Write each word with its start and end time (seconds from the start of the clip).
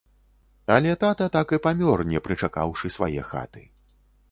Але 0.75 0.93
тата 1.03 1.27
так 1.35 1.53
і 1.59 1.59
памёр, 1.67 2.03
не 2.15 2.23
прычакаўшы 2.29 2.93
свае 2.99 3.21
хаты. 3.31 3.61